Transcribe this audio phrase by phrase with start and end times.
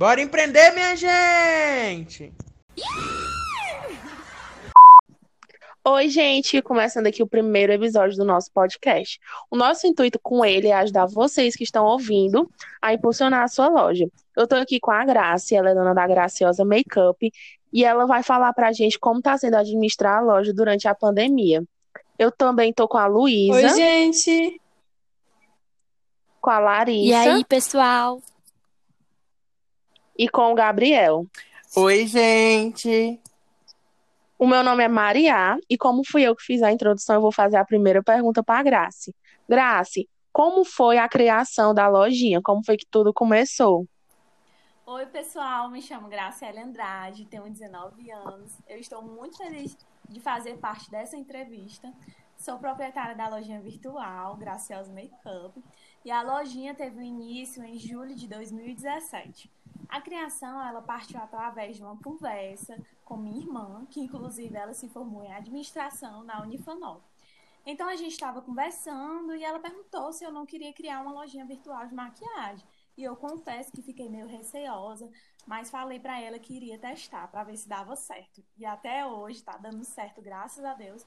[0.00, 2.32] Bora empreender, minha gente!
[5.84, 6.62] Oi, gente!
[6.62, 9.20] Começando aqui o primeiro episódio do nosso podcast.
[9.50, 12.50] O nosso intuito com ele é ajudar vocês que estão ouvindo
[12.80, 14.08] a impulsionar a sua loja.
[14.34, 17.30] Eu tô aqui com a Grace, ela é dona da Graciosa Makeup,
[17.70, 21.62] e ela vai falar pra gente como tá sendo administrar a loja durante a pandemia.
[22.18, 23.52] Eu também tô com a Luísa.
[23.52, 24.62] Oi, gente!
[26.40, 27.06] Com a Larissa.
[27.06, 28.22] E aí, pessoal?
[30.20, 31.26] E com o Gabriel.
[31.74, 33.18] Oi, gente!
[34.38, 37.32] O meu nome é Maria e como fui eu que fiz a introdução, eu vou
[37.32, 39.16] fazer a primeira pergunta para a Grace.
[39.48, 42.42] Grace, como foi a criação da lojinha?
[42.42, 43.88] Como foi que tudo começou?
[44.84, 48.52] Oi, pessoal, me chamo Graciela Andrade, tenho 19 anos.
[48.68, 49.74] Eu estou muito feliz
[50.06, 51.90] de fazer parte dessa entrevista.
[52.36, 55.58] Sou proprietária da lojinha virtual Graciosa Makeup
[56.04, 59.50] e a lojinha teve início em julho de 2017.
[59.90, 64.88] A criação ela partiu através de uma conversa com minha irmã, que inclusive ela se
[64.88, 67.02] formou em administração na Unifanol.
[67.66, 71.44] Então a gente estava conversando e ela perguntou se eu não queria criar uma lojinha
[71.44, 72.64] virtual de maquiagem.
[72.96, 75.10] E eu confesso que fiquei meio receosa,
[75.44, 78.44] mas falei para ela que iria testar para ver se dava certo.
[78.56, 81.04] E até hoje está dando certo, graças a Deus.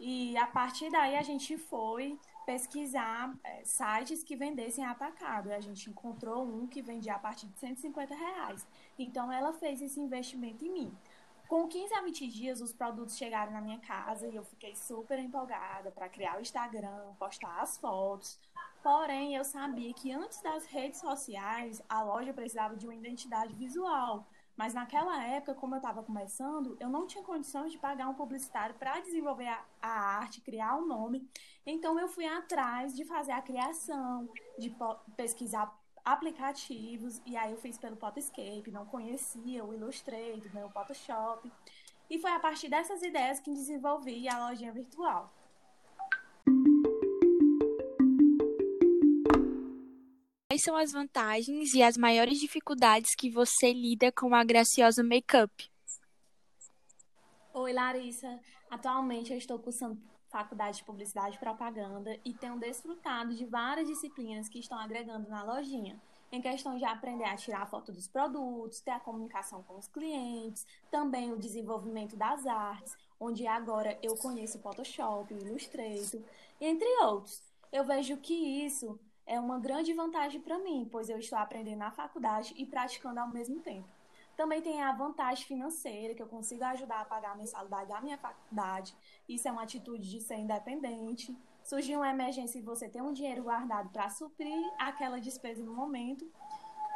[0.00, 5.52] E a partir daí a gente foi pesquisar é, sites que vendessem atacado.
[5.52, 8.66] A gente encontrou um que vendia a partir de 150 reais.
[8.98, 10.98] Então ela fez esse investimento em mim.
[11.48, 15.18] Com 15 a 20 dias, os produtos chegaram na minha casa e eu fiquei super
[15.18, 18.38] empolgada para criar o Instagram, postar as fotos.
[18.82, 24.26] Porém, eu sabia que antes das redes sociais, a loja precisava de uma identidade visual.
[24.56, 28.74] Mas naquela época, como eu estava começando, eu não tinha condições de pagar um publicitário
[28.76, 29.88] para desenvolver a, a,
[30.18, 31.28] arte, criar o um nome.
[31.66, 34.74] Então eu fui atrás de fazer a criação, de
[35.16, 41.50] pesquisar aplicativos, e aí eu fiz pelo Photoscape, não conhecia o Illustrator, o Photoshop.
[42.08, 45.32] E foi a partir dessas ideias que desenvolvi a lojinha virtual.
[50.54, 55.50] Quais são as vantagens e as maiores dificuldades que você lida com a graciosa makeup?
[57.52, 58.38] Oi, Larissa.
[58.70, 60.00] Atualmente eu estou cursando
[60.30, 65.42] faculdade de Publicidade e Propaganda e tenho desfrutado de várias disciplinas que estão agregando na
[65.42, 66.00] lojinha.
[66.30, 70.64] Em questão de aprender a tirar foto dos produtos, ter a comunicação com os clientes,
[70.88, 76.22] também o desenvolvimento das artes, onde agora eu conheço o Photoshop, Illustrator,
[76.60, 77.42] entre outros.
[77.72, 81.90] Eu vejo que isso é uma grande vantagem para mim, pois eu estou aprendendo na
[81.90, 83.88] faculdade e praticando ao mesmo tempo.
[84.36, 88.18] Também tem a vantagem financeira, que eu consigo ajudar a pagar a mensalidade da minha
[88.18, 88.94] faculdade.
[89.28, 91.36] Isso é uma atitude de ser independente.
[91.62, 96.28] Surgiu uma emergência e você tem um dinheiro guardado para suprir aquela despesa no momento.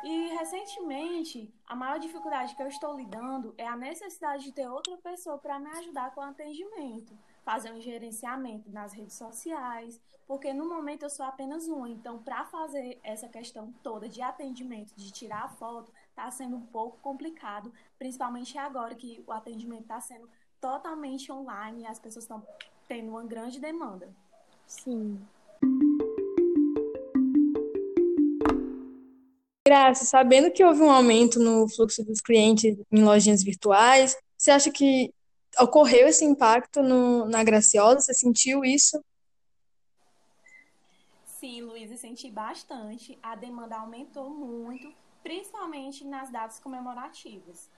[0.02, 4.96] E recentemente, a maior dificuldade que eu estou lidando é a necessidade de ter outra
[4.96, 7.16] pessoa para me ajudar com o atendimento
[7.48, 11.88] fazer um gerenciamento nas redes sociais, porque no momento eu sou apenas uma.
[11.88, 16.66] Então, para fazer essa questão toda de atendimento, de tirar a foto, está sendo um
[16.66, 20.28] pouco complicado, principalmente agora que o atendimento está sendo
[20.60, 22.46] totalmente online e as pessoas estão
[22.86, 24.14] tendo uma grande demanda.
[24.66, 25.18] Sim.
[29.66, 34.70] Graça, sabendo que houve um aumento no fluxo dos clientes em lojinhas virtuais, você acha
[34.70, 35.10] que
[35.60, 38.00] ocorreu esse impacto no, na Graciosa?
[38.00, 39.02] Você sentiu isso?
[41.24, 43.18] Sim, Luísa, senti bastante.
[43.22, 44.92] A demanda aumentou muito,
[45.22, 47.70] principalmente nas datas comemorativas.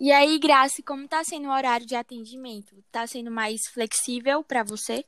[0.00, 2.76] E aí, Graça, como está sendo o horário de atendimento?
[2.78, 5.04] Está sendo mais flexível para você?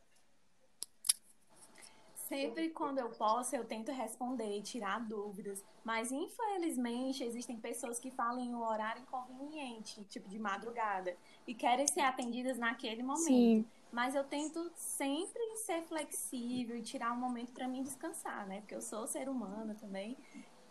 [2.29, 5.65] Sempre quando eu posso, eu tento responder, tirar dúvidas.
[5.85, 11.17] Mas, infelizmente, existem pessoas que falam em um horário inconveniente, tipo de madrugada,
[11.47, 13.27] e querem ser atendidas naquele momento.
[13.27, 13.65] Sim.
[13.93, 18.61] Mas eu tento sempre ser flexível e tirar um momento para mim descansar, né?
[18.61, 20.17] Porque eu sou ser humano também.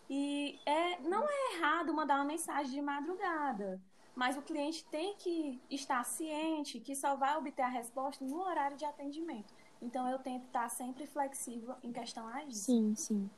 [0.10, 3.82] E é, não é errado mandar uma mensagem de madrugada,
[4.14, 8.78] mas o cliente tem que estar ciente que só vai obter a resposta no horário
[8.78, 9.54] de atendimento.
[9.86, 12.66] Então eu tento estar sempre flexível em questão a isso.
[12.66, 13.30] Sim, sim.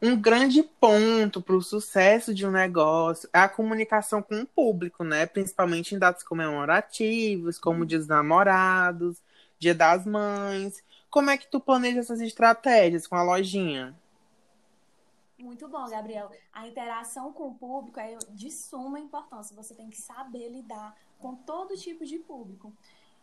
[0.00, 5.04] Um grande ponto para o sucesso de um negócio é a comunicação com o público,
[5.04, 5.26] né?
[5.26, 9.18] Principalmente em datas comemorativas, como Dia dos Namorados,
[9.58, 10.82] Dia das Mães.
[11.10, 13.94] Como é que tu planeja essas estratégias com a lojinha?
[15.38, 16.30] Muito bom, Gabriel.
[16.52, 19.54] A interação com o público é de suma importância.
[19.54, 22.72] Você tem que saber lidar com todo tipo de público.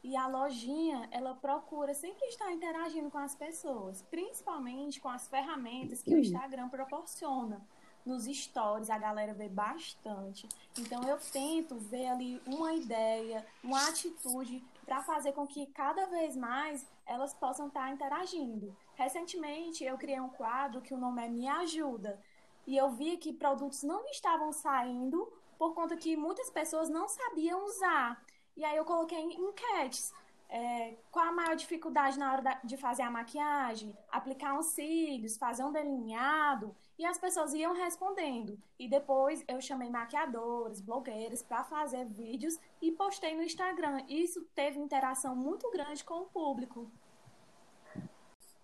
[0.01, 6.01] E a lojinha, ela procura sempre estar interagindo com as pessoas, principalmente com as ferramentas
[6.01, 7.59] que o Instagram proporciona.
[8.05, 10.47] Nos stories a galera vê bastante.
[10.77, 16.35] Então eu tento ver ali uma ideia, uma atitude para fazer com que cada vez
[16.35, 18.75] mais elas possam estar interagindo.
[18.93, 22.19] Recentemente eu criei um quadro que o nome é Me Ajuda.
[22.67, 27.65] E eu vi que produtos não estavam saindo por conta que muitas pessoas não sabiam
[27.65, 28.23] usar.
[28.55, 30.13] E aí eu coloquei enquetes.
[30.57, 33.93] É, qual a maior dificuldade na hora de fazer a maquiagem?
[34.09, 36.73] Aplicar uns cílios, fazer um delineado.
[36.97, 38.57] E as pessoas iam respondendo.
[38.79, 44.05] E depois eu chamei maquiadores, blogueiros para fazer vídeos e postei no Instagram.
[44.07, 46.89] Isso teve interação muito grande com o público.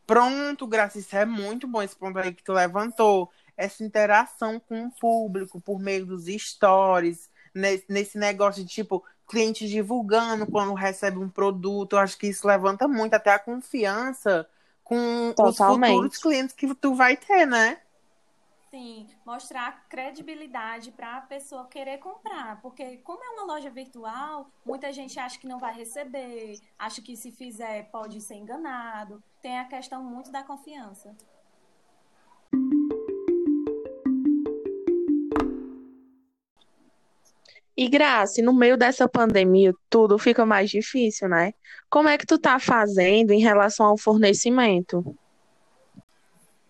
[0.08, 3.30] Pronto, Graça, isso é muito bom esse ponto aí que tu levantou.
[3.58, 9.68] Essa interação com o público por meio dos stories, nesse, nesse negócio de tipo, cliente
[9.68, 11.94] divulgando quando recebe um produto.
[11.94, 14.46] Eu acho que isso levanta muito até a confiança
[14.84, 15.92] com Totalmente.
[15.92, 17.80] os futuros clientes que tu vai ter, né?
[18.70, 24.94] Sim, mostrar credibilidade para a pessoa querer comprar, porque como é uma loja virtual, muita
[24.94, 29.22] gente acha que não vai receber, acha que se fizer pode ser enganado.
[29.42, 31.16] Tem a questão muito da confiança.
[37.82, 41.52] E Grace, no meio dessa pandemia, tudo fica mais difícil, né?
[41.90, 45.18] Como é que tu tá fazendo em relação ao fornecimento?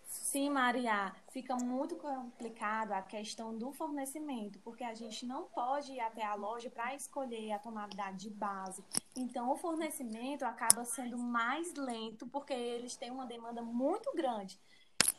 [0.05, 5.99] Sim, Maria, fica muito complicado a questão do fornecimento, porque a gente não pode ir
[5.99, 8.81] até a loja para escolher a tonalidade de base.
[9.13, 14.57] Então, o fornecimento acaba sendo mais lento, porque eles têm uma demanda muito grande.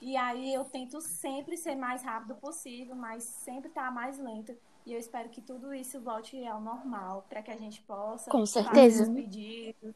[0.01, 4.57] E aí eu tento sempre ser mais rápido possível, mas sempre tá mais lento.
[4.85, 8.45] E eu espero que tudo isso volte ao normal, para que a gente possa Com
[8.45, 9.05] certeza.
[9.05, 9.95] fazer os pedidos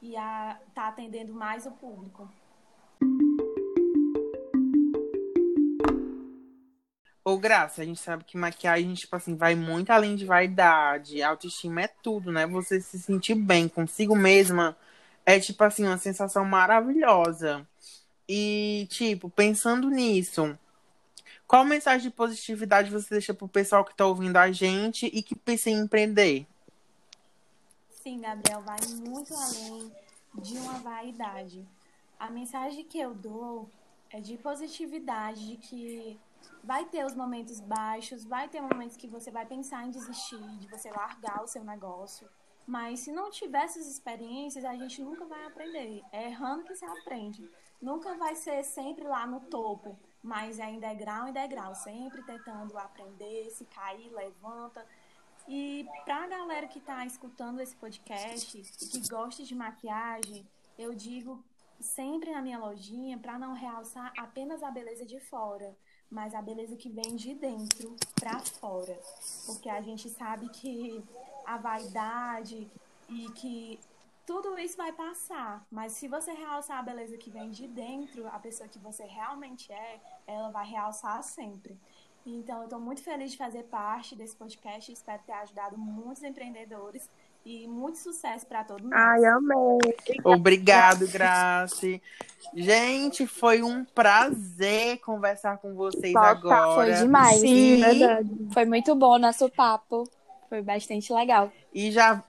[0.00, 2.28] e estar tá atendendo mais o público.
[7.22, 11.22] Ô, Graça, a gente sabe que maquiagem, tipo assim, vai muito além de vaidade.
[11.22, 12.46] Autoestima é tudo, né?
[12.46, 14.74] Você se sentir bem consigo mesma
[15.26, 17.68] é, tipo assim, uma sensação maravilhosa.
[18.26, 20.58] E, tipo, pensando nisso,
[21.48, 25.34] qual mensagem de positividade você deixa pro pessoal que tá ouvindo a gente e que
[25.34, 26.46] pensa em empreender?
[27.88, 29.90] Sim, Gabriel, vai muito além
[30.34, 31.66] de uma vaidade.
[32.20, 33.68] A mensagem que eu dou
[34.10, 36.20] é de positividade, de que
[36.62, 40.68] vai ter os momentos baixos, vai ter momentos que você vai pensar em desistir, de
[40.68, 42.28] você largar o seu negócio.
[42.66, 46.02] Mas se não tiver essas experiências, a gente nunca vai aprender.
[46.12, 47.50] É errando que se aprende.
[47.80, 52.76] Nunca vai ser sempre lá no topo, mas é em degrau em degrau, sempre tentando
[52.76, 54.84] aprender, se cair, levanta.
[55.46, 60.46] E para a galera que está escutando esse podcast e que gosta de maquiagem,
[60.78, 61.42] eu digo
[61.80, 65.76] sempre na minha lojinha para não realçar apenas a beleza de fora,
[66.10, 68.98] mas a beleza que vem de dentro para fora.
[69.46, 71.02] Porque a gente sabe que
[71.46, 72.68] a vaidade
[73.08, 73.80] e que
[74.28, 78.38] tudo isso vai passar, mas se você realçar a beleza que vem de dentro, a
[78.38, 81.74] pessoa que você realmente é, ela vai realçar sempre.
[82.26, 86.22] Então, eu estou muito feliz de fazer parte desse podcast e espero ter ajudado muitos
[86.22, 87.08] empreendedores
[87.42, 88.92] e muito sucesso para todo mundo.
[88.92, 89.78] Ai, amei.
[90.22, 92.02] Obrigado, Grace.
[92.52, 96.74] Gente, foi um prazer conversar com vocês agora.
[96.74, 97.40] Foi demais.
[97.40, 98.48] Sim, verdade.
[98.52, 100.06] Foi muito bom o nosso papo.
[100.50, 101.50] Foi bastante legal.
[101.72, 102.22] E já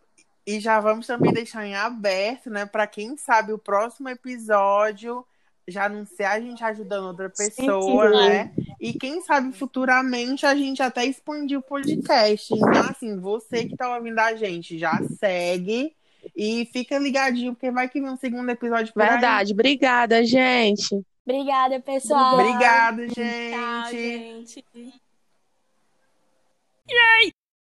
[0.49, 5.23] e já vamos também deixar em aberto, né, para quem sabe o próximo episódio
[5.67, 8.29] já anunciar a gente ajudando outra pessoa, sim, sim.
[8.29, 8.51] né?
[8.81, 12.51] E quem sabe futuramente a gente até expandir o podcast.
[12.51, 15.95] Então, assim, você que tá ouvindo a gente, já segue
[16.35, 19.51] e fica ligadinho, porque vai que vem um segundo episódio por Verdade.
[19.51, 19.53] Aí.
[19.53, 20.99] Obrigada, gente.
[21.23, 22.39] Obrigada, pessoal.
[22.39, 23.51] Obrigada, gente.
[23.51, 24.65] Tchau, gente.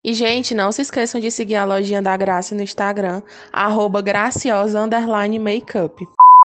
[0.03, 4.79] E, gente, não se esqueçam de seguir a lojinha da Graça no Instagram, arroba graciosa,
[5.39, 6.18] makeup.